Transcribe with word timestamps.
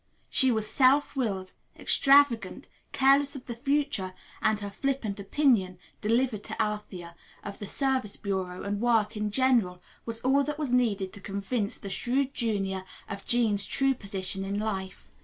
She 0.31 0.49
was 0.49 0.67
self 0.67 1.15
willed, 1.15 1.51
extravagant, 1.77 2.67
careless 2.91 3.35
of 3.35 3.45
the 3.45 3.53
future, 3.55 4.15
and 4.41 4.59
her 4.59 4.71
flippant 4.71 5.19
opinion, 5.19 5.77
delivered 6.01 6.43
to 6.45 6.59
Althea, 6.59 7.15
of 7.43 7.59
the 7.59 7.67
Service 7.67 8.17
Bureau 8.17 8.63
and 8.63 8.81
work 8.81 9.15
in 9.15 9.29
general, 9.29 9.79
was 10.07 10.19
all 10.21 10.43
that 10.45 10.57
was 10.57 10.73
needed 10.73 11.13
to 11.13 11.21
convince 11.21 11.77
the 11.77 11.91
shrewd 11.91 12.33
junior 12.33 12.83
of 13.07 13.25
Jean's 13.25 13.63
true 13.67 13.93
position 13.93 14.43
in 14.43 14.57
life. 14.59 15.07